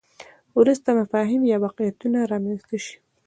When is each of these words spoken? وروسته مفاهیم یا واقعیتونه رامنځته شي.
وروسته 0.59 0.89
مفاهیم 1.01 1.41
یا 1.51 1.57
واقعیتونه 1.65 2.19
رامنځته 2.31 2.77
شي. 2.85 2.95